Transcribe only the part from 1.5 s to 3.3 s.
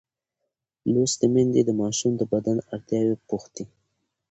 د ماشوم د بدن اړتیاوې